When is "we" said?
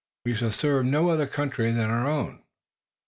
0.25-0.33